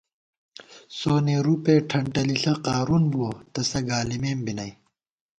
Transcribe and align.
سونے 0.97 1.35
رُپے 1.45 1.75
ٹھنٹَلِݪہ 1.89 2.53
قارُون 2.65 3.03
بُوَہ، 3.11 3.29
تسہ 3.53 3.79
گالِمېم 3.87 4.39
بی 4.45 4.53
نئی 4.57 4.71